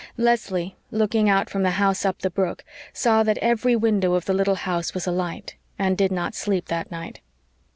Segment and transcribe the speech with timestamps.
[0.17, 4.33] Leslie, looking out from the house up the brook, saw that every window of the
[4.33, 7.21] little house was alight, and did not sleep that night.